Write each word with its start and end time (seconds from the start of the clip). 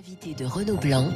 L'invité 0.00 0.34
de 0.42 0.48
Renaud 0.48 0.76
Blanc 0.76 1.08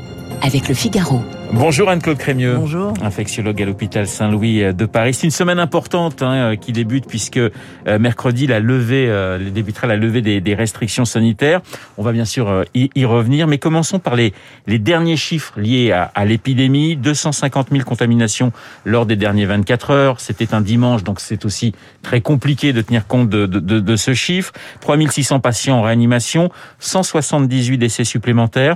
avec 0.43 0.69
le 0.69 0.75
Figaro. 0.75 1.23
Bonjour 1.53 1.89
Anne-Claude 1.89 2.19
Crémieux. 2.19 2.57
Bonjour. 2.57 2.93
Infectiologue 3.01 3.63
à 3.63 3.65
l'hôpital 3.65 4.07
Saint-Louis 4.07 4.75
de 4.75 4.85
Paris. 4.85 5.15
C'est 5.15 5.27
une 5.27 5.31
semaine 5.31 5.59
importante 5.59 6.21
hein, 6.23 6.57
qui 6.57 6.73
débute 6.73 7.07
puisque 7.07 7.39
euh, 7.39 7.51
mercredi 7.99 8.47
la 8.47 8.61
levée 8.61 9.07
euh, 9.09 9.51
débutera 9.51 9.87
la 9.87 9.97
levée 9.97 10.21
des, 10.21 10.43
des, 10.43 10.55
restrictions 10.55 11.07
sanitaires. 11.07 11.63
On 11.97 12.03
va 12.03 12.13
bien 12.13 12.27
sûr 12.27 12.51
euh, 12.51 12.65
y, 12.75 12.91
y, 12.95 13.05
revenir, 13.07 13.47
mais 13.47 13.57
commençons 13.57 14.01
par 14.01 14.17
les, 14.17 14.35
les 14.67 14.79
derniers 14.79 15.17
chiffres 15.17 15.59
liés 15.59 15.93
à, 15.93 16.11
à 16.15 16.25
l'épidémie. 16.27 16.97
250 16.97 17.69
000 17.71 17.85
contaminations 17.85 18.53
lors 18.85 19.07
des 19.07 19.17
derniers 19.17 19.47
24 19.47 19.91
heures. 19.93 20.21
C'était 20.21 20.53
un 20.53 20.61
dimanche, 20.61 21.05
donc 21.05 21.21
c'est 21.21 21.47
aussi 21.47 21.73
très 22.03 22.21
compliqué 22.21 22.75
de 22.75 22.83
tenir 22.83 23.07
compte 23.07 23.31
de, 23.31 23.47
de, 23.47 23.61
de, 23.61 23.81
de 23.81 23.97
ce 23.97 24.13
chiffre. 24.13 24.53
3600 24.81 25.41
patients 25.41 25.79
en 25.79 25.83
réanimation, 25.83 26.51
178 26.81 27.79
décès 27.79 28.05
supplémentaires. 28.05 28.74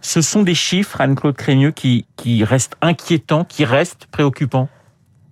Ce 0.00 0.20
sont 0.20 0.42
des 0.42 0.54
chiffres, 0.54 1.00
Anne-Claude 1.00 1.36
Crémieux, 1.36 1.72
qui, 1.72 2.06
qui 2.16 2.44
restent 2.44 2.76
inquiétants, 2.80 3.44
qui 3.44 3.64
restent 3.64 4.06
préoccupants 4.10 4.68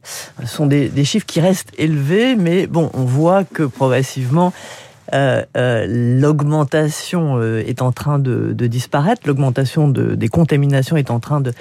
Ce 0.03 0.47
sont 0.47 0.67
des, 0.67 0.89
des, 0.89 1.05
chiffres 1.05 1.27
qui 1.27 1.41
restent 1.41 1.73
élevés, 1.79 2.37
mais 2.37 2.67
bon, 2.67 2.91
on 2.95 3.05
voit 3.05 3.45
que 3.45 3.63
progressivement, 3.63 4.53
euh, 5.15 5.45
euh, 5.57 5.87
l'augmentation 5.89 7.39
euh, 7.39 7.63
est 7.65 7.81
en 7.81 7.93
train 7.93 8.19
de, 8.19 8.53
de 8.53 8.67
disparaître, 8.67 9.23
l'augmentation 9.27 9.87
de, 9.87 10.17
des 10.17 10.29
contaminations 10.29 10.97
est 10.97 11.13
en 11.13 11.21
train 11.21 11.41
de, 11.41 11.53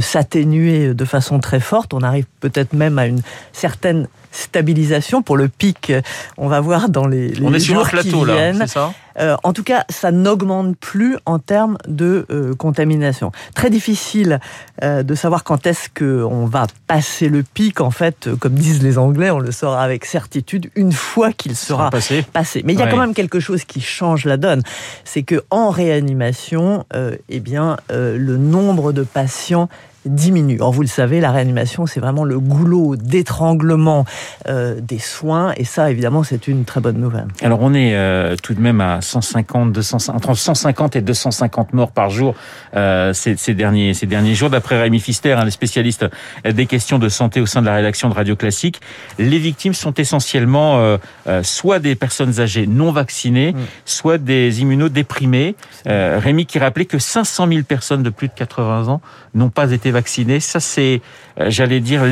s'atténuer 0.00 0.94
de 0.94 1.04
façon 1.04 1.40
très 1.40 1.58
forte. 1.58 1.94
On 1.94 2.02
arrive 2.02 2.26
peut-être 2.40 2.74
même 2.74 2.98
à 2.98 3.06
une 3.06 3.22
certaine 3.52 4.06
stabilisation 4.30 5.22
pour 5.22 5.36
le 5.36 5.48
pic. 5.48 5.92
On 6.36 6.46
va 6.46 6.60
voir 6.60 6.88
dans 6.88 7.08
les, 7.08 7.28
les 7.28 7.44
on 7.44 7.52
est 7.52 7.58
jours 7.58 7.86
sur 7.86 7.98
un 7.98 8.02
plateau, 8.02 8.24
qui 8.24 8.32
viennent. 8.32 8.58
Là, 8.58 8.66
ça? 8.68 8.92
Euh, 9.18 9.36
en 9.42 9.52
tout 9.52 9.62
cas, 9.62 9.84
ça 9.88 10.12
n'augmente 10.12 10.76
plus 10.76 11.16
en 11.26 11.38
termes 11.38 11.78
de 11.88 12.26
euh, 12.30 12.54
contamination. 12.54 13.32
Très 13.54 13.70
difficile 13.70 14.40
euh, 14.82 15.02
de 15.02 15.14
savoir 15.14 15.44
quand 15.44 15.66
est-ce 15.66 15.88
qu'on 15.88 16.46
va 16.46 16.66
passer 16.86 17.28
le 17.28 17.42
pic. 17.42 17.80
En 17.80 17.90
fait, 17.90 18.28
comme 18.38 18.54
disent 18.54 18.82
les 18.82 18.98
Anglais, 18.98 19.30
on 19.30 19.38
le 19.38 19.52
saura 19.52 19.82
avec 19.82 20.04
certitude 20.04 20.70
une 20.74 20.92
fois 20.92 21.32
qu'il 21.32 21.56
sera 21.56 21.90
passé. 21.90 22.24
passé. 22.32 22.62
Mais 22.64 22.74
il 22.74 22.78
y 22.78 22.82
a 22.82 22.86
ouais. 22.86 22.90
quand 22.90 22.98
même 22.98 23.14
quelque 23.14 23.40
chose 23.40 23.64
qui 23.64 23.80
change 23.80 24.24
la 24.24 24.36
donne. 24.36 24.62
C'est 25.04 25.22
que 25.22 25.42
en 25.50 25.70
réanimation, 25.70 26.84
eh 27.28 27.40
bien, 27.40 27.76
le 27.90 28.36
nombre 28.36 28.92
de 28.92 29.02
patients 29.02 29.68
diminue. 30.06 30.58
Or, 30.60 30.72
vous 30.72 30.82
le 30.82 30.88
savez, 30.88 31.20
la 31.20 31.32
réanimation, 31.32 31.86
c'est 31.86 32.00
vraiment 32.00 32.24
le 32.24 32.38
goulot 32.38 32.96
d'étranglement 32.96 34.04
euh, 34.48 34.80
des 34.80 34.98
soins, 34.98 35.52
et 35.56 35.64
ça, 35.64 35.90
évidemment, 35.90 36.22
c'est 36.22 36.48
une 36.48 36.64
très 36.64 36.80
bonne 36.80 36.98
nouvelle. 36.98 37.26
Alors, 37.42 37.60
on 37.62 37.74
est 37.74 37.94
euh, 37.94 38.36
tout 38.42 38.54
de 38.54 38.60
même 38.60 38.80
à 38.80 39.00
150, 39.00 39.72
200, 39.72 40.14
entre 40.14 40.34
150 40.34 40.96
et 40.96 41.00
250 41.00 41.72
morts 41.72 41.90
par 41.90 42.10
jour 42.10 42.34
euh, 42.74 43.12
ces, 43.12 43.36
ces, 43.36 43.54
derniers, 43.54 43.94
ces 43.94 44.06
derniers 44.06 44.34
jours. 44.34 44.50
D'après 44.50 44.80
Rémi 44.80 45.00
Fister, 45.00 45.32
un 45.32 45.44
des 45.44 45.50
spécialistes 45.50 46.06
des 46.44 46.66
questions 46.66 46.98
de 46.98 47.08
santé 47.08 47.40
au 47.40 47.46
sein 47.46 47.60
de 47.60 47.66
la 47.66 47.74
rédaction 47.74 48.08
de 48.08 48.14
Radio 48.14 48.36
Classique, 48.36 48.80
les 49.18 49.38
victimes 49.38 49.74
sont 49.74 49.94
essentiellement 49.94 50.78
euh, 50.78 51.42
soit 51.42 51.78
des 51.78 51.94
personnes 51.94 52.40
âgées 52.40 52.66
non 52.66 52.92
vaccinées, 52.92 53.52
mmh. 53.52 53.58
soit 53.84 54.18
des 54.18 54.60
immunodéprimés. 54.60 55.54
Rémi 55.86 56.46
qui 56.46 56.58
rappelait 56.58 56.84
que 56.84 56.98
500 56.98 57.48
000 57.48 57.62
personnes 57.62 58.02
de 58.02 58.10
plus 58.10 58.28
de 58.28 58.32
80 58.34 58.88
ans 58.88 59.00
n'ont 59.34 59.50
pas 59.50 59.70
été 59.72 59.90
vaccinés. 59.96 60.40
Ça, 60.40 60.60
c'est, 60.60 61.00
euh, 61.40 61.46
j'allais 61.48 61.80
dire, 61.80 62.02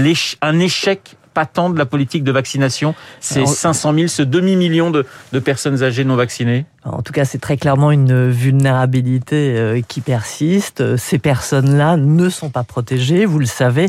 un 0.40 0.58
échec 0.58 1.16
patent 1.34 1.68
de 1.70 1.78
la 1.78 1.84
politique 1.84 2.24
de 2.24 2.32
vaccination. 2.32 2.94
C'est 3.20 3.44
500 3.44 3.94
000, 3.94 4.06
ce 4.06 4.22
demi-million 4.22 4.90
de, 4.90 5.04
de, 5.32 5.38
personnes 5.40 5.82
âgées 5.82 6.04
non 6.04 6.16
vaccinées. 6.16 6.64
En 6.84 7.02
tout 7.02 7.12
cas, 7.12 7.24
c'est 7.24 7.40
très 7.40 7.56
clairement 7.56 7.90
une 7.90 8.30
vulnérabilité 8.30 9.56
euh, 9.56 9.82
qui 9.86 10.00
persiste. 10.00 10.96
Ces 10.96 11.18
personnes-là 11.18 11.96
ne 11.96 12.28
sont 12.30 12.50
pas 12.50 12.62
protégées, 12.62 13.26
vous 13.26 13.40
le 13.40 13.46
savez. 13.46 13.88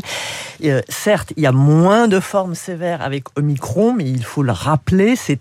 Euh, 0.64 0.82
certes, 0.88 1.32
il 1.36 1.44
y 1.44 1.46
a 1.46 1.52
moins 1.52 2.08
de 2.08 2.20
formes 2.20 2.54
sévères 2.54 3.00
avec 3.00 3.24
Omicron, 3.36 3.94
mais 3.94 4.04
il 4.04 4.24
faut 4.24 4.42
le 4.42 4.52
rappeler, 4.52 5.16
c'est 5.16 5.40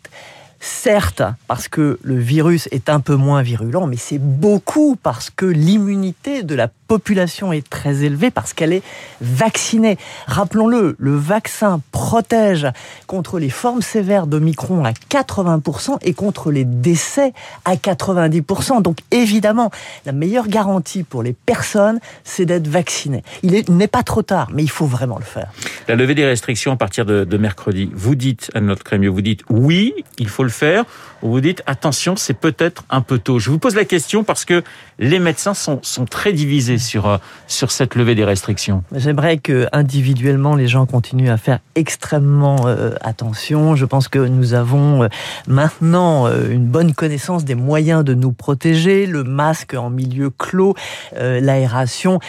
Certes, 0.60 1.22
parce 1.48 1.68
que 1.68 2.00
le 2.02 2.18
virus 2.18 2.68
est 2.72 2.90
un 2.90 3.00
peu 3.00 3.16
moins 3.16 3.44
virulent, 3.44 3.86
mais 3.86 3.98
c'est 3.98 4.18
beaucoup 4.18 4.96
parce 4.96 5.30
que 5.30 5.46
l'immunité 5.46 6.42
de 6.42 6.56
la 6.56 6.70
population 6.88 7.54
est 7.54 7.68
très 7.68 8.04
élevée, 8.04 8.32
parce 8.32 8.54
qu'elle 8.54 8.74
est 8.74 8.84
vaccinée. 9.22 9.98
Rappelons-le, 10.28 10.96
le 10.98 11.16
vaccin 11.16 11.82
protège 11.92 12.68
contre 13.08 13.40
les 13.40 13.50
formes 13.50 13.82
sévères 13.82 14.28
d'Omicron 14.28 14.86
à 14.86 14.92
80% 14.92 15.98
et 16.02 16.14
contre 16.14 16.52
les 16.52 16.66
décès 16.66 17.34
à 17.66 17.76
90%. 17.76 18.82
Donc 18.82 19.00
évidemment, 19.12 19.72
la 20.06 20.12
meilleure 20.12 20.48
garantie 20.48 21.04
pour 21.04 21.24
les 21.24 21.34
personnes, 21.34 22.00
c'est 22.24 22.46
d'être 22.46 22.68
vacciné. 22.68 23.24
Il 23.44 23.64
n'est 23.70 23.88
pas 23.88 24.04
trop 24.04 24.22
tard, 24.22 24.50
mais 24.54 24.64
il 24.64 24.70
faut 24.70 24.86
vraiment 24.86 25.18
le 25.18 25.26
faire. 25.26 25.52
La 25.88 25.96
levée 25.96 26.16
des 26.16 26.26
restrictions 26.26 26.72
à 26.72 26.78
partir 26.78 27.06
de, 27.06 27.38
mercredi, 27.38 27.90
vous 27.94 28.16
dites, 28.16 28.50
Anne-Notre 28.54 28.84
Crémieux, 28.84 29.10
vous 29.10 29.22
dites 29.22 29.42
oui, 29.50 29.94
il 30.18 30.30
faut 30.30 30.44
le 30.44 30.50
faire, 30.50 30.86
ou 31.22 31.30
vous 31.30 31.42
dites 31.42 31.64
attention, 31.66 32.16
c'est 32.16 32.34
peut-être 32.34 32.84
un 32.90 33.02
peu 33.02 33.20
tôt. 33.20 33.40
Je 33.40 33.50
vous 33.50 33.60
pose 33.60 33.76
la 33.76 33.86
question 33.86 34.24
parce 34.24 34.46
que 34.46 34.64
les 35.00 35.20
médecins 35.20 35.54
sont 35.54 36.06
très 36.10 36.34
divisés 36.34 36.75
sur, 36.78 37.20
sur 37.48 37.72
cette 37.72 37.96
levée 37.96 38.16
des 38.16 38.26
restrictions. 38.26 38.84
J'aimerais 38.94 39.38
que 39.38 39.68
individuellement 39.72 40.56
les 40.56 40.68
gens 40.68 40.86
continuent 40.86 41.30
à 41.30 41.38
faire 41.38 41.60
extrêmement 41.76 42.68
euh, 42.68 42.92
attention. 43.02 43.76
Je 43.76 43.86
pense 43.86 44.08
que 44.08 44.20
nous 44.20 44.54
avons 44.54 45.04
euh, 45.04 45.08
maintenant 45.48 46.28
euh, 46.28 46.50
une 46.50 46.66
bonne 46.66 46.94
connaissance 46.94 47.46
des 47.46 47.56
moyens 47.56 48.04
de 48.04 48.14
nous 48.14 48.32
protéger, 48.32 49.06
le 49.06 49.24
masque 49.24 49.74
en 49.74 49.90
milieu 49.90 50.30
clos, 50.30 50.76
euh, 51.18 51.40
l'aération 51.40 52.20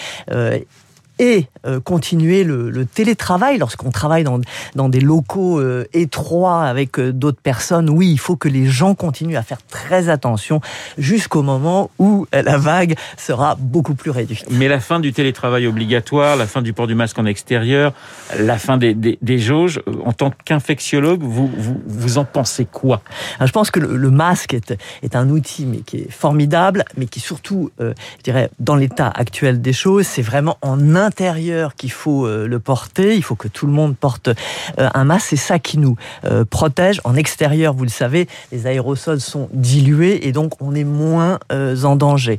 et 1.18 1.46
euh, 1.66 1.80
continuer 1.80 2.44
le, 2.44 2.70
le 2.70 2.84
télétravail 2.84 3.58
lorsqu'on 3.58 3.90
travaille 3.90 4.24
dans, 4.24 4.40
dans 4.74 4.88
des 4.88 5.00
locaux 5.00 5.60
euh, 5.60 5.86
étroits 5.92 6.64
avec 6.64 6.98
euh, 6.98 7.12
d'autres 7.12 7.40
personnes. 7.40 7.88
Oui, 7.88 8.10
il 8.10 8.18
faut 8.18 8.36
que 8.36 8.48
les 8.48 8.66
gens 8.66 8.94
continuent 8.94 9.36
à 9.36 9.42
faire 9.42 9.58
très 9.68 10.08
attention 10.08 10.60
jusqu'au 10.98 11.42
moment 11.42 11.90
où 11.98 12.26
la 12.32 12.58
vague 12.58 12.96
sera 13.16 13.56
beaucoup 13.58 13.94
plus 13.94 14.10
réduite. 14.10 14.44
Mais 14.50 14.68
la 14.68 14.80
fin 14.80 15.00
du 15.00 15.12
télétravail 15.12 15.66
obligatoire, 15.66 16.36
la 16.36 16.46
fin 16.46 16.62
du 16.62 16.72
port 16.72 16.86
du 16.86 16.94
masque 16.94 17.18
en 17.18 17.26
extérieur, 17.26 17.92
la 18.38 18.58
fin 18.58 18.76
des, 18.76 18.94
des, 18.94 19.18
des 19.22 19.38
jauges, 19.38 19.80
en 20.04 20.12
tant 20.12 20.32
qu'infectiologue, 20.44 21.22
vous, 21.22 21.50
vous, 21.56 21.80
vous 21.86 22.18
en 22.18 22.24
pensez 22.24 22.66
quoi? 22.66 23.00
Je 23.40 23.50
pense 23.52 23.70
que 23.70 23.80
le, 23.80 23.96
le, 23.96 24.10
masque 24.10 24.54
est, 24.54 24.74
est 25.02 25.16
un 25.16 25.30
outil 25.30 25.66
mais 25.66 25.78
qui 25.78 25.98
est 25.98 26.10
formidable, 26.10 26.84
mais 26.96 27.06
qui 27.06 27.20
surtout, 27.20 27.70
je 27.78 27.92
dirais, 28.22 28.50
dans 28.60 28.76
l'état 28.76 29.08
actuel 29.08 29.60
des 29.60 29.72
choses, 29.72 30.06
c'est 30.06 30.22
vraiment 30.22 30.58
en 30.62 30.96
intérieur 31.06 31.76
qu'il 31.76 31.92
faut 31.92 32.26
euh, 32.26 32.46
le 32.46 32.58
porter. 32.58 33.16
Il 33.16 33.22
faut 33.22 33.36
que 33.36 33.48
tout 33.48 33.66
le 33.66 33.72
monde 33.72 33.96
porte 33.96 34.28
euh, 34.28 34.88
un 34.92 35.04
masque. 35.04 35.28
C'est 35.30 35.36
ça 35.36 35.58
qui 35.58 35.78
nous 35.78 35.96
euh, 36.24 36.44
protège. 36.44 37.00
En 37.04 37.14
extérieur, 37.14 37.72
vous 37.72 37.84
le 37.84 37.90
savez, 37.90 38.28
les 38.52 38.66
aérosols 38.66 39.20
sont 39.20 39.48
dilués 39.52 40.26
et 40.26 40.32
donc 40.32 40.60
on 40.60 40.74
est 40.74 40.84
moins 40.84 41.38
en 41.50 41.96
danger. 41.96 42.38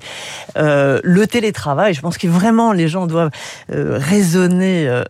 Le 0.55 1.25
télétravail, 1.25 1.93
je 1.93 2.01
pense 2.01 2.17
que 2.17 2.27
vraiment 2.27 2.71
les 2.71 2.87
gens 2.87 3.07
doivent 3.07 3.31
raisonner 3.69 5.01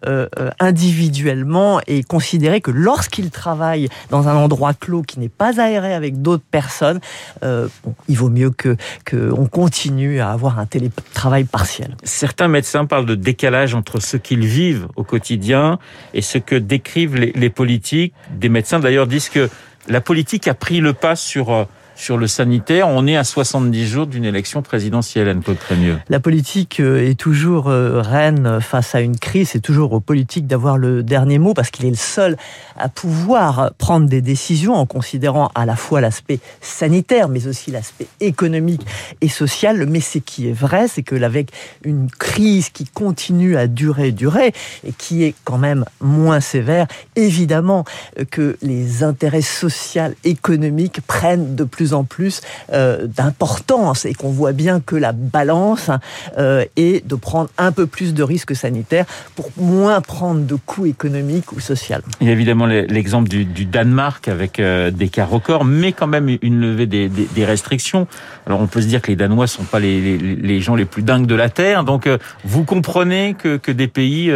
individuellement 0.60 1.80
et 1.88 2.04
considérer 2.04 2.62
que 2.62 2.72
lorsqu'ils 2.72 3.32
travaillent 3.32 3.90
dans 4.10 4.28
un 4.28 4.36
endroit 4.36 4.74
clos 4.74 5.02
qui 5.02 5.20
n'est 5.20 5.30
pas 5.30 5.60
aéré 5.60 5.94
avec 5.94 6.22
d'autres 6.22 6.44
personnes, 6.50 7.00
il 7.44 8.18
vaut 8.18 8.30
mieux 8.30 8.52
que 8.52 8.76
qu'on 9.10 9.48
continue 9.48 10.20
à 10.20 10.32
avoir 10.32 10.60
un 10.60 10.66
télétravail 10.66 11.46
partiel. 11.46 11.96
Certains 12.04 12.48
médecins 12.48 12.86
parlent 12.86 13.06
de 13.06 13.16
décalage 13.16 13.47
entre 13.74 14.00
ce 14.00 14.18
qu'ils 14.18 14.46
vivent 14.46 14.88
au 14.96 15.04
quotidien 15.04 15.80
et 16.14 16.22
ce 16.22 16.38
que 16.38 16.56
décrivent 16.56 17.16
les, 17.16 17.32
les 17.34 17.50
politiques. 17.50 18.14
Des 18.32 18.50
médecins 18.50 18.80
d'ailleurs 18.80 19.08
disent 19.08 19.30
que 19.30 19.50
la 19.88 20.02
politique 20.02 20.48
a 20.48 20.54
pris 20.54 20.80
le 20.80 20.94
pas 20.94 21.16
sur 21.16 21.68
sur 21.98 22.18
le 22.18 22.28
sanitaire. 22.28 22.88
On 22.88 23.06
est 23.08 23.18
à 23.18 23.26
70 23.26 23.88
jours 23.88 24.08
d'une 24.08 24.24
élection 24.24 24.62
présidentielle, 24.62 25.28
Anne-Claude 25.28 25.58
Crémieux. 25.58 25.98
La 26.08 26.22
politique 26.22 26.80
est 26.80 27.20
toujours 27.20 27.66
reine 27.66 28.60
face 28.62 28.96
à 28.96 29.02
une 29.02 29.18
crise. 29.18 29.50
C'est 29.50 29.60
toujours 29.60 29.92
aux 29.94 30.00
politiques 30.00 30.48
d'avoir 30.48 30.78
le 30.78 31.04
dernier 31.04 31.40
mot 31.40 31.54
parce 31.54 31.70
qu'il 31.70 31.86
est 31.86 31.90
le 31.90 31.96
seul 31.96 32.38
à 32.78 32.88
pouvoir 32.88 33.72
prendre 33.78 34.08
des 34.08 34.22
décisions 34.22 34.76
en 34.76 34.86
considérant 34.86 35.52
à 35.56 35.66
la 35.66 35.76
fois 35.76 36.00
l'aspect 36.00 36.40
sanitaire, 36.62 37.28
mais 37.28 37.48
aussi 37.48 37.72
l'aspect 37.72 38.08
économique 38.22 38.86
et 39.22 39.30
social. 39.30 39.86
Mais 39.88 40.00
ce 40.00 40.20
qui 40.20 40.48
est 40.48 40.58
vrai, 40.58 40.88
c'est 40.88 41.04
que 41.04 41.16
avec 41.22 41.52
une 41.84 42.10
crise 42.10 42.70
qui 42.70 42.86
continue 42.86 43.58
à 43.58 43.68
durer, 43.68 44.12
durer, 44.12 44.54
et 44.86 44.94
qui 44.94 45.24
est 45.24 45.34
quand 45.44 45.58
même 45.58 45.84
moins 46.00 46.40
sévère, 46.40 46.88
évidemment 47.16 47.84
que 48.32 48.58
les 48.62 49.04
intérêts 49.04 49.42
sociaux, 49.42 49.88
économiques 50.24 51.02
prennent 51.08 51.56
de 51.56 51.64
plus 51.64 51.87
plus 51.88 51.94
en 51.94 52.04
plus 52.04 52.42
d'importance 52.70 54.06
et 54.06 54.14
qu'on 54.14 54.30
voit 54.30 54.52
bien 54.52 54.80
que 54.80 54.96
la 54.96 55.12
balance 55.12 55.90
est 56.38 57.08
de 57.08 57.16
prendre 57.16 57.50
un 57.58 57.72
peu 57.72 57.88
plus 57.88 58.14
de 58.14 58.24
risques 58.24 58.56
sanitaires 58.56 59.06
pour 59.36 59.50
moins 59.58 60.02
prendre 60.02 60.42
de 60.42 60.56
coûts 60.56 60.86
économiques 60.86 61.52
ou 61.52 61.60
sociaux. 61.60 61.98
Il 62.22 62.28
y 62.28 62.30
a 62.30 62.34
évidemment 62.34 62.66
l'exemple 62.66 63.30
du, 63.30 63.66
Danemark 63.66 64.28
avec 64.28 64.62
des 64.62 65.10
cas 65.10 65.26
records, 65.26 65.66
mais 65.66 65.92
quand 65.92 66.08
même 66.08 66.38
une 66.42 66.62
levée 66.62 66.86
des, 66.86 67.46
restrictions. 67.46 68.08
Alors 68.46 68.60
on 68.60 68.68
peut 68.68 68.82
se 68.82 68.88
dire 68.88 69.02
que 69.02 69.08
les 69.08 69.16
Danois 69.16 69.48
sont 69.48 69.64
pas 69.64 69.80
les, 69.80 70.62
gens 70.62 70.76
les 70.76 70.86
plus 70.86 71.04
dingues 71.04 71.28
de 71.28 71.36
la 71.36 71.50
terre, 71.50 71.84
donc 71.84 72.10
vous 72.44 72.64
comprenez 72.64 73.36
que 73.36 73.72
des 73.72 73.88
pays 73.88 74.32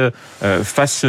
fassent 0.64 1.06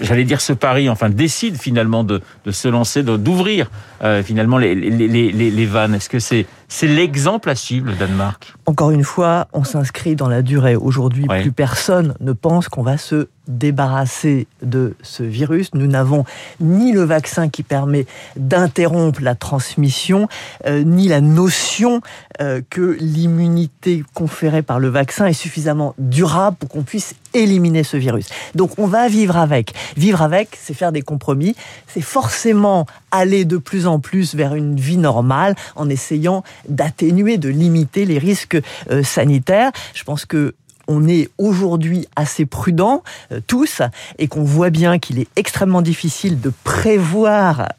j'allais 0.00 0.24
dire 0.24 0.40
ce 0.40 0.52
pari, 0.52 0.88
enfin 0.88 1.10
décide 1.10 1.56
finalement 1.56 2.04
de, 2.04 2.20
se 2.50 2.68
lancer, 2.68 3.02
d'ouvrir 3.02 3.70
euh, 4.02 4.22
finalement 4.22 4.58
les, 4.58 4.74
les, 4.74 5.66
vannes. 5.66 5.94
Est-ce 5.94 6.08
que 6.08 6.18
c'est 6.18 6.46
c'est 6.74 6.88
l'exemple 6.88 7.50
à 7.50 7.54
suivre 7.54 7.86
le 7.86 7.94
Danemark 7.94 8.52
Encore 8.66 8.90
une 8.90 9.04
fois, 9.04 9.46
on 9.52 9.62
s'inscrit 9.62 10.16
dans 10.16 10.28
la 10.28 10.42
durée. 10.42 10.74
Aujourd'hui, 10.74 11.24
plus 11.28 11.52
personne 11.52 12.16
ne 12.18 12.32
pense 12.32 12.68
qu'on 12.68 12.82
va 12.82 12.98
se 12.98 13.28
débarrasser 13.46 14.46
de 14.62 14.94
ce 15.02 15.22
virus. 15.22 15.70
Nous 15.74 15.86
n'avons 15.86 16.24
ni 16.60 16.92
le 16.92 17.02
vaccin 17.04 17.48
qui 17.48 17.62
permet 17.62 18.06
d'interrompre 18.36 19.20
la 19.22 19.34
transmission, 19.34 20.28
euh, 20.66 20.82
ni 20.82 21.08
la 21.08 21.20
notion 21.20 22.00
euh, 22.40 22.60
que 22.70 22.96
l'immunité 23.00 24.02
conférée 24.14 24.62
par 24.62 24.80
le 24.80 24.88
vaccin 24.88 25.26
est 25.26 25.34
suffisamment 25.34 25.94
durable 25.98 26.56
pour 26.58 26.70
qu'on 26.70 26.82
puisse 26.82 27.14
éliminer 27.34 27.82
ce 27.84 27.96
virus. 27.96 28.28
Donc 28.54 28.78
on 28.78 28.86
va 28.86 29.08
vivre 29.08 29.36
avec. 29.36 29.74
Vivre 29.96 30.22
avec, 30.22 30.56
c'est 30.60 30.74
faire 30.74 30.92
des 30.92 31.02
compromis, 31.02 31.54
c'est 31.86 32.00
forcément 32.00 32.86
aller 33.10 33.44
de 33.44 33.58
plus 33.58 33.86
en 33.86 33.98
plus 33.98 34.34
vers 34.34 34.54
une 34.54 34.76
vie 34.76 34.96
normale 34.96 35.54
en 35.76 35.88
essayant 35.88 36.42
d'atténuer, 36.68 37.38
de 37.38 37.48
limiter 37.48 38.04
les 38.04 38.18
risques 38.18 38.60
euh, 38.90 39.02
sanitaires. 39.02 39.72
Je 39.94 40.04
pense 40.04 40.24
que 40.24 40.54
on 40.86 41.08
est 41.08 41.30
aujourd'hui 41.38 42.06
assez 42.14 42.44
prudents 42.44 43.02
euh, 43.32 43.40
tous 43.46 43.80
et 44.18 44.28
qu'on 44.28 44.44
voit 44.44 44.68
bien 44.68 44.98
qu'il 44.98 45.18
est 45.18 45.28
extrêmement 45.34 45.80
difficile 45.80 46.40
de 46.42 46.52
prévoir 46.62 47.70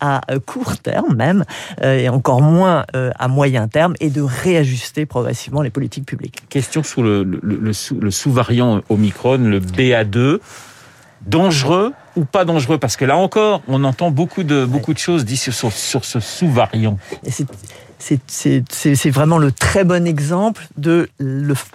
à 0.00 0.20
court 0.44 0.76
terme 0.78 1.14
même 1.14 1.44
euh, 1.82 1.98
et 1.98 2.08
encore 2.08 2.42
moins 2.42 2.84
à 2.92 3.28
moyen 3.28 3.68
terme 3.68 3.94
et 4.00 4.10
de 4.10 4.22
réajuster 4.22 5.06
progressivement 5.06 5.62
les 5.62 5.70
politiques 5.70 6.06
publiques. 6.06 6.42
Question 6.48 6.82
sur 6.82 7.04
le, 7.04 7.22
le 7.22 8.10
sous-variant 8.10 8.82
Omicron, 8.88 9.38
le 9.38 9.60
BA2 9.60 10.40
dangereux 11.26 11.92
ou 12.16 12.24
pas 12.24 12.44
dangereux? 12.44 12.78
Parce 12.78 12.96
que 12.96 13.04
là 13.04 13.16
encore, 13.16 13.62
on 13.68 13.84
entend 13.84 14.10
beaucoup 14.10 14.42
de, 14.42 14.64
beaucoup 14.64 14.94
de 14.94 14.98
choses 14.98 15.24
dites 15.24 15.38
sur, 15.38 15.72
sur 15.72 16.04
ce 16.04 16.20
sous-variant 16.20 16.98
c'est 17.98 19.10
vraiment 19.10 19.38
le 19.38 19.52
très 19.52 19.84
bon 19.84 20.06
exemple 20.06 20.66
de, 20.76 21.08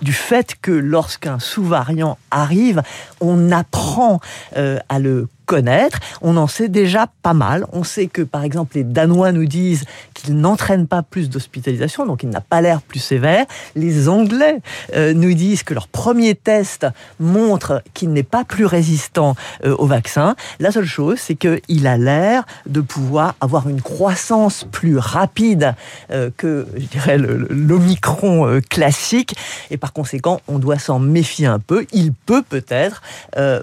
du 0.01 0.13
fait 0.13 0.55
que 0.61 0.71
lorsqu'un 0.71 1.39
sous-variant 1.39 2.17
arrive, 2.31 2.81
on 3.21 3.51
apprend 3.51 4.19
euh, 4.57 4.79
à 4.89 4.99
le 4.99 5.27
connaître. 5.45 5.99
On 6.21 6.37
en 6.37 6.47
sait 6.47 6.69
déjà 6.69 7.07
pas 7.21 7.33
mal. 7.33 7.65
On 7.73 7.83
sait 7.83 8.07
que, 8.07 8.21
par 8.21 8.43
exemple, 8.43 8.77
les 8.77 8.83
Danois 8.83 9.31
nous 9.31 9.45
disent 9.45 9.85
qu'ils 10.13 10.35
n'entraînent 10.35 10.87
pas 10.87 11.03
plus 11.03 11.29
d'hospitalisation, 11.29 12.05
donc 12.05 12.23
il 12.23 12.29
n'a 12.29 12.41
pas 12.41 12.61
l'air 12.61 12.81
plus 12.81 12.99
sévère. 12.99 13.45
Les 13.75 14.07
Anglais 14.09 14.59
euh, 14.95 15.13
nous 15.13 15.33
disent 15.33 15.63
que 15.63 15.73
leur 15.73 15.87
premier 15.87 16.35
test 16.35 16.87
montre 17.19 17.83
qu'il 17.93 18.11
n'est 18.11 18.23
pas 18.23 18.43
plus 18.43 18.65
résistant 18.65 19.35
euh, 19.65 19.75
au 19.77 19.85
vaccin. 19.85 20.35
La 20.59 20.71
seule 20.71 20.85
chose, 20.85 21.19
c'est 21.19 21.35
qu'il 21.35 21.87
a 21.87 21.97
l'air 21.97 22.43
de 22.65 22.81
pouvoir 22.81 23.35
avoir 23.41 23.67
une 23.69 23.81
croissance 23.81 24.65
plus 24.71 24.97
rapide 24.97 25.75
euh, 26.11 26.29
que, 26.37 26.67
je 26.75 26.85
dirais, 26.85 27.17
l'Omicron 27.17 28.61
classique. 28.69 29.35
Et 29.71 29.77
par 29.77 29.93
conséquent, 29.93 30.41
on 30.47 30.59
doit 30.59 30.79
s'en 30.79 30.99
méfier 30.99 31.47
un 31.47 31.59
peu. 31.59 31.85
Il 31.91 32.13
peut 32.13 32.43
peut-être 32.43 33.01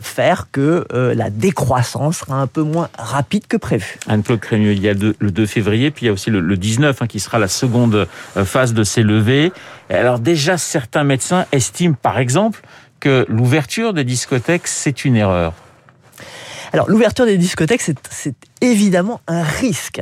faire 0.03 0.49
que 0.53 0.87
la 0.91 1.31
décroissance 1.31 1.69
croissance 1.70 2.19
sera 2.19 2.34
un 2.34 2.49
peu 2.49 2.62
moins 2.62 2.88
rapide 2.99 3.46
que 3.46 3.56
prévu. 3.56 3.96
Anne-Claude 4.08 4.40
Crémieux, 4.40 4.72
il 4.72 4.82
y 4.82 4.88
a 4.88 4.93
le 4.93 5.31
2 5.31 5.46
février, 5.46 5.93
puis 5.93 6.05
il 6.05 6.06
y 6.06 6.08
a 6.08 6.12
aussi 6.12 6.28
le 6.28 6.56
19 6.56 7.00
hein, 7.00 7.06
qui 7.06 7.20
sera 7.20 7.38
la 7.38 7.46
seconde 7.46 8.08
euh, 8.37 8.44
phase 8.44 8.75
de 8.75 8.82
ces 8.82 9.05
levées. 9.05 9.52
Alors 9.88 10.19
déjà, 10.19 10.58
certains 10.58 11.05
médecins 11.05 11.46
estiment 11.52 11.94
par 11.94 12.19
exemple 12.19 12.61
que 12.99 13.25
l'ouverture 13.28 13.93
des 13.93 14.02
discothèques, 14.02 14.67
c'est 14.67 15.05
une 15.05 15.14
erreur. 15.14 15.52
Alors 16.72 16.90
l'ouverture 16.90 17.25
des 17.25 17.38
discothèques, 17.38 17.82
c'est 17.82 18.34
évidemment 18.61 19.21
un 19.27 19.43
risque. 19.43 20.01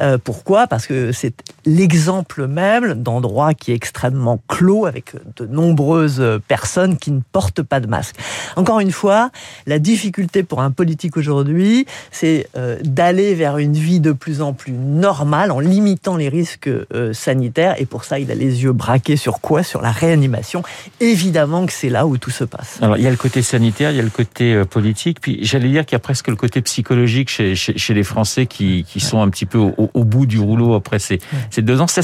Euh, 0.00 0.18
pourquoi? 0.22 0.66
Parce 0.66 0.86
que 0.86 1.12
c'est 1.12 1.34
l'exemple 1.64 2.46
même 2.46 2.94
d'endroits 2.94 3.54
qui 3.54 3.72
est 3.72 3.74
extrêmement 3.74 4.40
clos 4.48 4.86
avec 4.86 5.14
de 5.36 5.46
nombreuses 5.46 6.22
personnes 6.46 6.96
qui 6.96 7.10
ne 7.10 7.20
portent 7.32 7.62
pas 7.62 7.80
de 7.80 7.86
masque. 7.86 8.16
Encore 8.56 8.80
une 8.80 8.92
fois, 8.92 9.30
la 9.66 9.78
difficulté 9.78 10.42
pour 10.42 10.60
un 10.60 10.70
politique 10.70 11.16
aujourd'hui, 11.16 11.86
c'est 12.10 12.48
euh, 12.56 12.78
d'aller 12.82 13.34
vers 13.34 13.58
une 13.58 13.74
vie 13.74 14.00
de 14.00 14.12
plus 14.12 14.40
en 14.40 14.52
plus 14.52 14.72
normale 14.72 15.50
en 15.50 15.60
limitant 15.60 16.16
les 16.16 16.28
risques 16.28 16.68
euh, 16.68 17.12
sanitaires. 17.12 17.74
Et 17.80 17.86
pour 17.86 18.04
ça, 18.04 18.18
il 18.18 18.30
a 18.30 18.34
les 18.34 18.62
yeux 18.62 18.72
braqués 18.72 19.16
sur 19.16 19.40
quoi? 19.40 19.62
Sur 19.62 19.82
la 19.82 19.90
réanimation. 19.90 20.62
Évidemment 21.00 21.66
que 21.66 21.72
c'est 21.72 21.90
là 21.90 22.06
où 22.06 22.18
tout 22.18 22.30
se 22.30 22.44
passe. 22.44 22.78
Alors, 22.80 22.96
il 22.96 23.02
y 23.02 23.06
a 23.06 23.10
le 23.10 23.16
côté 23.16 23.42
sanitaire, 23.42 23.90
il 23.90 23.96
y 23.96 24.00
a 24.00 24.04
le 24.04 24.10
côté 24.10 24.62
politique, 24.64 25.20
puis 25.20 25.38
j'allais 25.42 25.68
dire 25.68 25.84
qu'il 25.84 25.94
y 25.94 25.96
a 25.96 26.00
presque 26.00 26.28
le 26.28 26.36
côté 26.36 26.60
psychologique 26.62 27.28
chez, 27.28 27.54
chez, 27.54 27.76
chez 27.76 27.95
les 27.96 28.04
Français 28.04 28.46
qui, 28.46 28.84
qui 28.84 29.00
sont 29.00 29.20
un 29.20 29.28
petit 29.28 29.46
peu 29.46 29.58
au, 29.58 30.04
bout 30.04 30.26
du 30.26 30.38
rouleau 30.38 30.74
après 30.74 30.98
ces, 30.98 31.18
ces 31.50 31.62
deux 31.62 31.80
ans. 31.80 31.86
C'est 31.88 32.02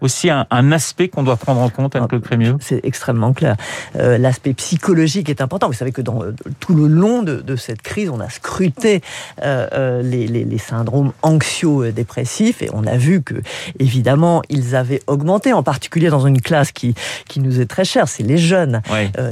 aussi 0.00 0.30
un, 0.30 0.46
un 0.50 0.72
aspect 0.72 1.08
qu'on 1.08 1.22
doit 1.22 1.36
prendre 1.36 1.60
en 1.60 1.68
compte, 1.68 1.94
Anne-Claude 1.94 2.22
Crémieux 2.22 2.56
C'est 2.60 2.84
extrêmement 2.84 3.32
clair. 3.32 3.56
Euh, 3.96 4.18
l'aspect 4.18 4.54
psychologique 4.54 5.28
est 5.28 5.40
important. 5.40 5.66
Vous 5.66 5.74
savez 5.74 5.92
que 5.92 6.00
dans 6.00 6.22
euh, 6.22 6.34
tout 6.58 6.74
le 6.74 6.86
long 6.86 7.22
de, 7.22 7.36
de 7.36 7.56
cette 7.56 7.82
crise, 7.82 8.08
on 8.10 8.20
a 8.20 8.28
scruté 8.28 9.02
euh, 9.42 10.02
les, 10.02 10.26
les, 10.26 10.44
les, 10.44 10.58
syndromes 10.58 11.12
anxio-dépressifs 11.22 12.62
et 12.62 12.70
on 12.72 12.86
a 12.86 12.96
vu 12.96 13.22
que, 13.22 13.34
évidemment, 13.78 14.42
ils 14.48 14.74
avaient 14.74 15.02
augmenté, 15.06 15.52
en 15.52 15.62
particulier 15.62 16.08
dans 16.08 16.26
une 16.26 16.40
classe 16.40 16.72
qui, 16.72 16.94
qui 17.28 17.40
nous 17.40 17.60
est 17.60 17.66
très 17.66 17.84
chère, 17.84 18.08
c'est 18.08 18.22
les 18.22 18.38
jeunes. 18.38 18.82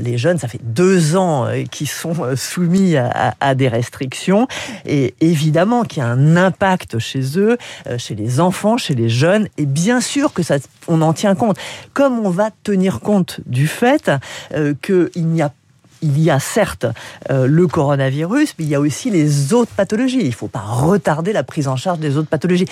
les 0.03 0.19
jeunes, 0.19 0.39
ça 0.39 0.49
fait 0.49 0.61
deux 0.63 1.17
ans 1.17 1.47
qu'ils 1.71 1.89
sont 1.89 2.15
soumis 2.37 2.97
à, 2.97 3.35
à 3.41 3.55
des 3.55 3.69
restrictions 3.69 4.49
et 4.87 5.15
évidemment 5.21 5.78
qu'il 5.85 6.03
y 6.03 6.07
a 6.07 6.09
un 6.09 6.37
impact 6.37 6.99
chez 6.99 7.39
eux, 7.39 7.59
chez 7.99 8.15
les 8.15 8.41
enfants, 8.41 8.77
chez 8.77 8.95
les 8.95 9.09
jeunes 9.09 9.49
et 9.57 9.67
bien 9.67 10.01
sûr 10.01 10.33
que 10.33 10.43
ça 10.43 10.59
on 10.89 11.03
en 11.03 11.13
tient 11.13 11.35
compte. 11.35 11.59
Comme 11.93 12.19
on 12.25 12.31
va 12.31 12.51
tenir 12.63 13.01
compte 13.01 13.41
du 13.47 13.67
fait 13.67 14.11
euh, 14.55 14.75
qu'il 14.83 15.27
n'y 15.27 15.43
a 15.43 15.53
il 16.03 16.21
y 16.21 16.31
a 16.31 16.39
certes 16.39 16.87
euh, 17.31 17.47
le 17.47 17.67
coronavirus, 17.67 18.55
mais 18.59 18.65
il 18.65 18.71
y 18.71 18.75
a 18.75 18.81
aussi 18.81 19.11
les 19.11 19.53
autres 19.53 19.73
pathologies. 19.73 20.21
Il 20.21 20.29
ne 20.29 20.33
faut 20.33 20.49
pas 20.49 20.61
retarder 20.61 21.33
la 21.33 21.43
prise 21.43 21.69
en 21.69 21.77
charge 21.77 21.99
des 21.99 22.17
autres 22.17 22.29
pathologies. 22.29 22.67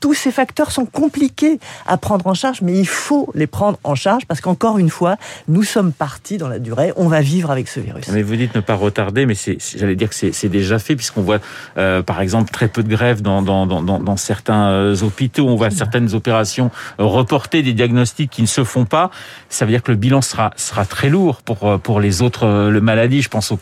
Tous 0.00 0.14
ces 0.14 0.30
facteurs 0.30 0.70
sont 0.70 0.86
compliqués 0.86 1.60
à 1.86 1.98
prendre 1.98 2.26
en 2.26 2.34
charge, 2.34 2.62
mais 2.62 2.78
il 2.78 2.86
faut 2.86 3.30
les 3.34 3.46
prendre 3.46 3.78
en 3.84 3.94
charge 3.94 4.26
parce 4.26 4.40
qu'encore 4.40 4.78
une 4.78 4.88
fois, 4.88 5.16
nous 5.48 5.62
sommes 5.62 5.92
partis 5.92 6.38
dans 6.38 6.48
la 6.48 6.58
durée. 6.58 6.92
On 6.96 7.08
va 7.08 7.20
vivre 7.20 7.50
avec 7.50 7.68
ce 7.68 7.80
virus. 7.80 8.08
Mais 8.08 8.22
vous 8.22 8.36
dites 8.36 8.54
ne 8.54 8.60
pas 8.60 8.74
retarder, 8.74 9.26
mais 9.26 9.34
j'allais 9.76 9.96
dire 9.96 10.08
que 10.08 10.14
c'est 10.14 10.48
déjà 10.48 10.78
fait 10.78 10.96
puisqu'on 10.96 11.22
voit, 11.22 11.38
euh, 11.76 12.02
par 12.02 12.20
exemple, 12.20 12.50
très 12.50 12.68
peu 12.68 12.82
de 12.82 12.88
grèves 12.88 13.20
dans, 13.20 14.16
certains 14.16 14.70
euh, 14.70 15.02
hôpitaux. 15.02 15.48
On 15.48 15.56
voit 15.56 15.70
certaines 15.70 16.14
opérations 16.14 16.70
reportées, 16.98 17.62
des 17.62 17.74
diagnostics 17.74 18.30
qui 18.30 18.42
ne 18.42 18.46
se 18.46 18.64
font 18.64 18.86
pas. 18.86 19.10
Ça 19.48 19.64
veut 19.64 19.70
dire 19.70 19.82
que 19.82 19.90
le 19.90 19.98
bilan 19.98 20.22
sera, 20.22 20.50
très 20.88 21.10
lourd 21.10 21.42
pour 21.42 22.00
les 22.00 22.22
autres 22.22 22.69
le. 22.70 22.80
Je 23.20 23.28
pense 23.28 23.52
au, 23.52 23.58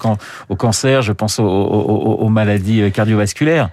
au 0.49 0.57
cancer, 0.57 1.03
je 1.03 1.13
pense 1.13 1.39
aux, 1.39 2.29
maladies 2.29 2.83
euh, 2.83 2.91
cardiovasculaires. 2.91 3.71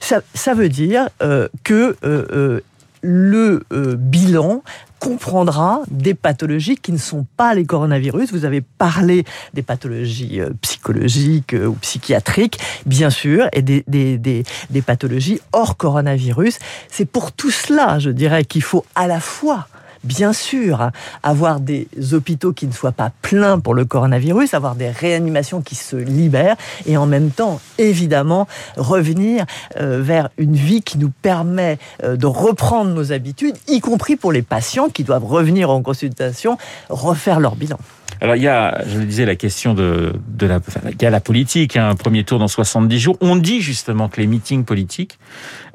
Ça, 0.00 0.54
veut 0.54 0.68
dire 0.68 1.08
euh, 1.22 1.48
que 1.64 1.96
euh, 2.04 2.60
le 3.02 3.64
bilan 3.96 4.62
comprendra 4.98 5.82
des 5.88 6.14
pathologies 6.14 6.76
qui 6.76 6.90
ne 6.90 6.98
sont 6.98 7.24
pas 7.36 7.54
les 7.54 7.64
coronavirus. 7.64 8.32
Vous 8.32 8.44
avez 8.44 8.60
parlé 8.60 9.24
des 9.54 9.62
pathologies 9.62 10.40
psychologiques 10.60 11.54
ou 11.54 11.74
psychiatriques, 11.74 12.58
bien 12.86 13.10
sûr, 13.10 13.46
et 13.52 13.62
des 13.62 14.82
pathologies 14.84 15.40
hors 15.52 15.76
coronavirus. 15.76 16.58
C'est 16.90 17.04
pour 17.04 17.30
tout 17.30 17.52
cela, 17.52 18.00
je 18.00 18.10
dirais, 18.10 18.44
qu'il 18.44 18.62
faut 18.62 18.84
à 18.96 19.06
la 19.06 19.20
fois 19.20 19.68
bien 20.04 20.32
sûr, 20.32 20.90
avoir 21.22 21.60
des 21.60 21.88
hôpitaux 22.12 22.52
qui 22.52 22.66
ne 22.66 22.72
soient 22.72 22.92
pas 22.92 23.10
pleins 23.22 23.58
pour 23.58 23.74
le 23.74 23.84
coronavirus, 23.84 24.54
avoir 24.54 24.74
des 24.74 24.90
réanimations 24.90 25.60
qui 25.60 25.74
se 25.74 25.96
libèrent 25.96 26.56
et 26.86 26.96
en 26.96 27.06
même 27.06 27.30
temps, 27.30 27.60
évidemment, 27.78 28.46
revenir 28.76 29.44
euh, 29.76 30.00
vers 30.02 30.28
une 30.38 30.54
vie 30.54 30.82
qui 30.82 30.98
nous 30.98 31.10
permet 31.22 31.78
euh, 32.02 32.16
de 32.16 32.26
reprendre 32.26 32.90
nos 32.90 33.12
habitudes, 33.12 33.56
y 33.66 33.80
compris 33.80 34.16
pour 34.16 34.32
les 34.32 34.42
patients 34.42 34.88
qui 34.88 35.04
doivent 35.04 35.24
revenir 35.24 35.70
en 35.70 35.82
consultation, 35.82 36.58
refaire 36.88 37.40
leur 37.40 37.56
bilan. 37.56 37.78
Alors 38.20 38.36
il 38.36 38.42
y 38.42 38.48
a, 38.48 38.82
je 38.86 38.98
le 38.98 39.04
disais, 39.04 39.24
la 39.24 39.36
question 39.36 39.74
de, 39.74 40.14
de 40.28 40.46
la, 40.46 40.56
enfin, 40.56 40.80
il 40.90 41.00
y 41.00 41.06
a 41.06 41.10
la 41.10 41.20
politique, 41.20 41.76
hein, 41.76 41.88
un 41.88 41.94
premier 41.94 42.24
tour 42.24 42.38
dans 42.38 42.48
70 42.48 42.98
jours. 42.98 43.16
On 43.20 43.36
dit 43.36 43.60
justement 43.60 44.08
que 44.08 44.20
les 44.20 44.26
meetings 44.26 44.64
politiques, 44.64 45.18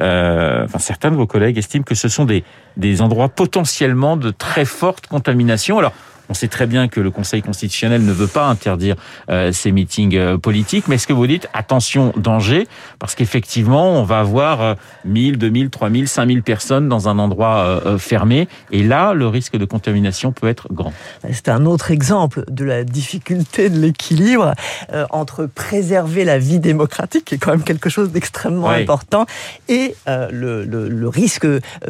euh, 0.02 0.66
enfin 0.66 0.80
certains 0.80 1.12
de 1.12 1.16
vos 1.16 1.28
collègues 1.28 1.58
estiment 1.58 1.84
que 1.84 1.96
ce 1.96 2.10
sont 2.10 2.26
des, 2.26 2.44
des 2.78 3.02
endroits 3.02 3.30
potentiellement 3.30 4.18
de 4.18 4.32
très 4.32 4.66
forte 4.66 5.08
contamination. 5.08 5.80
Alors 5.80 5.94
on 6.30 6.34
sait 6.34 6.48
très 6.48 6.68
bien 6.68 6.88
que 6.88 7.00
le 7.00 7.12
Conseil 7.12 7.42
constitutionnel 7.42 8.06
ne 8.06 8.12
veut 8.12 8.28
pas 8.28 8.46
interdire 8.48 8.96
euh, 9.30 9.52
ces 9.52 9.72
meetings 9.72 10.16
euh, 10.16 10.38
politiques, 10.38 10.88
mais 10.88 10.96
est-ce 10.96 11.08
que 11.08 11.14
vous 11.14 11.28
dites 11.28 11.48
attention, 11.54 12.14
danger, 12.18 12.68
parce 13.00 13.16
qu'effectivement, 13.16 13.92
on 14.00 14.04
va 14.04 14.20
avoir 14.20 14.62
euh, 14.62 14.74
1000, 15.06 15.38
2000, 15.38 15.70
3000, 15.70 16.08
5000 16.08 16.44
personnes 16.44 16.88
dans 16.90 17.10
un 17.10 17.20
endroit 17.20 17.58
euh, 17.58 17.82
euh, 17.86 17.98
fermé, 17.98 18.48
et 18.72 18.84
là, 18.84 19.14
le 19.14 19.28
risque 19.28 19.58
de 19.58 19.66
contamination 19.66 20.32
peut 20.32 20.48
être 20.48 20.68
grand. 20.72 20.94
C'est 21.32 21.50
un 21.50 21.66
autre 21.66 21.92
exemple 21.92 22.44
de 22.50 22.64
la 22.66 22.84
difficulté 22.84 23.70
de 23.70 23.80
l'équilibre 23.80 24.54
euh, 24.94 25.06
entre 25.10 25.46
préserver 25.46 26.24
la 26.26 26.38
vie 26.40 26.60
démocratique, 26.60 27.26
qui 27.26 27.36
est 27.36 27.38
quand 27.38 27.52
même 27.52 27.64
quelque 27.64 27.90
chose 27.90 28.12
d'extrêmement 28.12 28.70
Oui. 28.70 28.82
important, 28.82 29.26
et 29.68 29.96
euh, 30.08 30.30
le, 30.32 30.64
le- 30.64 30.90
le 30.90 31.08
risque 31.10 31.48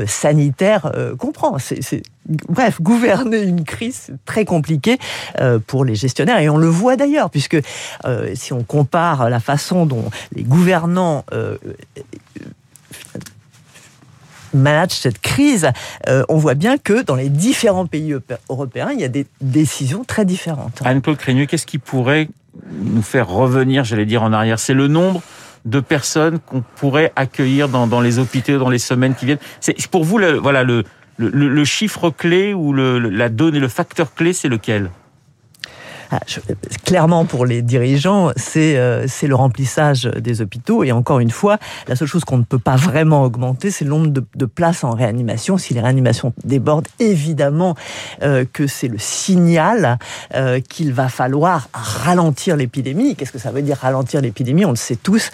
sanitaire 0.08 0.92
euh, 0.96 1.16
qu'on 1.16 1.32
prend. 1.32 1.58
C'est- 1.60 2.04
Bref, 2.48 2.82
gouverner 2.82 3.42
une 3.42 3.66
crise, 3.66 4.12
très 4.26 4.46
compliqué 4.46 4.98
euh, 5.40 5.60
pour 5.60 5.84
les 5.84 5.96
gestionnaires. 5.96 6.40
Et 6.40 6.50
on 6.50 6.58
le 6.58 6.68
voit 6.68 6.96
d'ailleurs, 6.96 7.30
puisque 7.30 7.58
euh, 8.06 8.32
si 8.36 8.54
on 8.54 8.64
compare 8.64 9.30
la 9.30 9.42
façon 9.42 9.86
dont 9.86 10.10
les 10.34 10.44
gouvernants 10.44 11.26
euh, 11.34 11.58
managent 14.54 14.92
cette 14.92 15.20
crise, 15.20 15.70
euh, 16.08 16.24
on 16.30 16.38
voit 16.38 16.54
bien 16.54 16.78
que 16.78 17.04
dans 17.04 17.16
les 17.16 17.30
différents 17.30 17.88
pays 17.88 18.14
europé- 18.14 18.36
européens, 18.50 18.92
il 18.94 19.02
y 19.02 19.04
a 19.04 19.10
des 19.10 19.26
décisions 19.42 20.06
très 20.06 20.24
différentes. 20.24 20.82
Anne-Claude 20.86 21.18
Crémieux, 21.18 21.46
qu'est-ce 21.46 21.66
qui 21.66 21.80
pourrait 21.80 22.30
nous 22.72 23.02
faire 23.02 23.28
revenir, 23.28 23.84
j'allais 23.84 24.06
dire, 24.06 24.24
en 24.24 24.32
arrière? 24.32 24.60
C'est 24.60 24.76
le 24.76 24.88
nombre 24.88 25.22
de 25.66 25.80
personnes 25.82 26.40
qu'on 26.40 26.64
pourrait 26.76 27.12
accueillir 27.16 27.68
dans, 27.68 27.88
dans 27.88 28.00
les 28.00 28.20
hôpitaux 28.20 28.60
dans 28.60 28.70
les 28.70 28.80
semaines 28.80 29.16
qui 29.16 29.26
viennent. 29.26 29.40
C'est 29.60 29.88
pour 29.88 30.04
vous, 30.04 30.18
le, 30.18 30.38
voilà, 30.38 30.64
le, 30.64 30.84
le, 31.18 31.66
chiffre 31.66 32.10
clé 32.10 32.54
ou 32.54 32.74
le, 32.74 33.00
la 33.00 33.30
donne 33.30 33.56
et 33.56 33.60
le 33.60 33.68
facteur 33.68 34.14
clé, 34.14 34.34
c'est 34.34 34.50
lequel? 34.50 34.90
Ah, 36.16 36.20
clairement, 36.86 37.26
pour 37.26 37.44
les 37.44 37.64
dirigeants, 37.64 38.32
c'est 38.36 38.78
euh, 38.78 39.06
c'est 39.08 39.26
le 39.26 39.34
remplissage 39.34 40.04
des 40.04 40.42
hôpitaux. 40.42 40.84
Et 40.84 40.92
encore 40.92 41.20
une 41.20 41.32
fois, 41.32 41.58
la 41.88 41.96
seule 41.96 42.08
chose 42.08 42.24
qu'on 42.24 42.38
ne 42.38 42.44
peut 42.44 42.60
pas 42.60 42.76
vraiment 42.76 43.24
augmenter, 43.24 43.72
c'est 43.72 43.84
le 43.84 43.90
nombre 43.90 44.10
de, 44.10 44.46
places 44.46 44.84
en 44.84 44.92
réanimation. 44.92 45.58
Si 45.58 45.74
les 45.74 45.82
réanimations 45.82 46.32
débordent, 46.44 46.88
évidemment 47.00 47.76
euh, 48.22 48.46
que 48.52 48.68
c'est 48.68 48.90
le 48.90 49.00
signal 49.00 49.98
euh, 50.36 50.60
qu'il 50.60 50.94
va 50.94 51.10
falloir 51.10 51.68
ralentir 51.74 52.58
l'épidémie. 52.58 53.16
Qu'est-ce 53.16 53.32
que 53.32 53.40
ça 53.40 53.50
veut 53.50 53.64
dire 53.64 53.78
ralentir 53.78 54.22
l'épidémie? 54.22 54.66
On 54.66 54.72
le 54.72 54.76
sait 54.76 54.98
tous, 54.98 55.32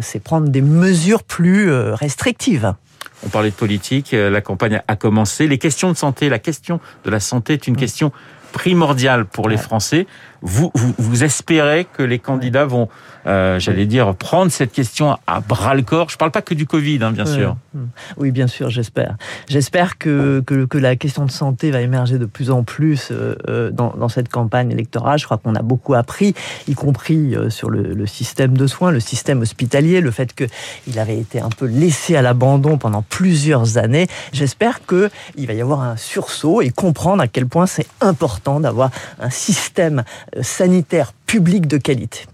c'est 0.00 0.22
prendre 0.22 0.48
des 0.48 0.62
mesures 0.62 1.24
plus 1.24 1.72
restrictives. 1.72 2.74
On 3.24 3.28
parlait 3.28 3.50
de 3.50 3.54
politique, 3.54 4.14
euh, 4.14 4.30
la 4.30 4.40
campagne 4.40 4.82
a 4.86 4.96
commencé. 4.96 5.46
Les 5.46 5.58
questions 5.58 5.90
de 5.92 5.96
santé, 5.96 6.28
la 6.28 6.38
question 6.38 6.80
de 7.04 7.10
la 7.10 7.20
santé 7.20 7.54
est 7.54 7.66
une 7.66 7.76
question 7.76 8.12
primordiale 8.52 9.26
pour 9.26 9.48
les. 9.48 9.56
Français. 9.56 10.06
Vous, 10.42 10.70
vous, 10.74 10.94
vous 10.98 11.24
espérez 11.24 11.84
que 11.84 12.02
les 12.02 12.18
candidats 12.18 12.64
vont, 12.64 12.88
euh, 13.26 13.58
j'allais 13.58 13.86
dire, 13.86 14.14
prendre 14.14 14.50
cette 14.50 14.72
question 14.72 15.18
à 15.26 15.40
bras 15.40 15.74
le 15.74 15.82
corps. 15.82 16.08
Je 16.10 16.16
parle 16.16 16.30
pas 16.30 16.42
que 16.42 16.54
du 16.54 16.66
Covid, 16.66 17.00
hein, 17.02 17.12
bien 17.12 17.26
sûr. 17.26 17.56
Mm. 17.74 17.84
Oui, 18.16 18.30
bien 18.30 18.46
sûr, 18.46 18.70
j'espère. 18.70 19.16
J'espère 19.48 19.98
que, 19.98 20.42
que, 20.46 20.64
que 20.64 20.78
la 20.78 20.96
question 20.96 21.26
de 21.26 21.30
santé 21.30 21.70
va 21.70 21.80
émerger 21.80 22.18
de 22.18 22.26
plus 22.26 22.50
en 22.50 22.64
plus 22.64 23.08
euh, 23.10 23.34
euh, 23.48 23.70
dans, 23.70 23.94
dans 23.96 24.08
cette 24.08 24.28
campagne 24.28 24.70
électorale. 24.70 25.18
Je 25.18 25.24
crois 25.24 25.38
qu'on 25.38 25.54
a 25.54 25.62
beaucoup 25.62 25.94
appris, 25.94 26.34
y 26.68 26.74
compris 26.74 27.34
sur 27.48 27.70
le, 27.70 27.94
le 27.94 28.06
système 28.06 28.56
de 28.56 28.66
soins, 28.66 28.90
le 28.90 29.00
système 29.00 29.42
hospitalier, 29.42 30.00
le 30.00 30.10
fait 30.10 30.34
qu'il 30.34 30.98
avait 30.98 31.18
été 31.18 31.40
un 31.40 31.50
peu 31.50 31.66
laissé 31.66 32.16
à 32.16 32.22
l'abandon 32.22 32.78
pendant 32.78 33.02
plusieurs 33.02 33.78
années. 33.78 34.06
J'espère 34.32 34.80
qu'il 34.86 35.46
va 35.46 35.52
y 35.52 35.60
avoir 35.60 35.82
un 35.82 35.96
sursaut 35.96 36.62
et 36.62 36.70
comprendre 36.70 37.22
à 37.22 37.28
quel 37.28 37.46
point 37.46 37.66
c'est 37.66 37.86
important 38.00 38.60
d'avoir 38.60 38.90
un 39.20 39.30
système 39.30 40.02
sanitaire 40.42 41.12
public 41.26 41.66
de 41.66 41.78
qualité. 41.78 42.26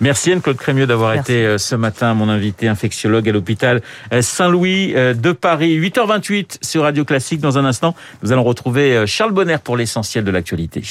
Merci 0.00 0.32
Anne-Claude 0.32 0.56
Crémieux 0.56 0.86
d'avoir 0.86 1.14
été 1.14 1.44
euh, 1.44 1.58
ce 1.58 1.74
matin 1.74 2.14
mon 2.14 2.28
invité 2.28 2.68
infectiologue 2.68 3.28
à 3.28 3.32
l'hôpital 3.32 3.82
euh, 4.12 4.22
Saint-Louis 4.22 4.94
euh, 4.94 5.14
de 5.14 5.32
Paris. 5.32 5.78
8h28 5.78 6.58
sur 6.62 6.82
Radio 6.82 7.04
Classique. 7.04 7.40
Dans 7.40 7.58
un 7.58 7.64
instant, 7.64 7.94
nous 8.22 8.32
allons 8.32 8.44
retrouver 8.44 9.06
Charles 9.06 9.32
Bonner 9.32 9.58
pour 9.62 9.76
l'essentiel 9.76 10.24
de 10.24 10.30
l'actualité. 10.30 10.82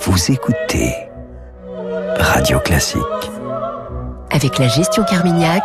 Vous 0.00 0.32
écoutez 0.32 0.92
Radio 2.18 2.58
Classique. 2.60 3.00
Avec 4.30 4.58
la 4.58 4.68
gestion 4.68 5.04
Carmignac, 5.04 5.64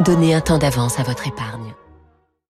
donnez 0.00 0.34
un 0.34 0.40
temps 0.40 0.58
d'avance 0.58 0.98
à 1.00 1.02
votre 1.02 1.26
épargne. 1.26 1.74